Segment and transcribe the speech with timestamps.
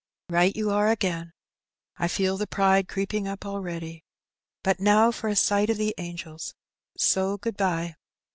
[0.29, 1.31] "Right you are again.
[1.97, 4.03] I feel the pride creeping up already.
[4.63, 6.55] But now for a sight of the angels,
[6.97, 7.95] so good bye."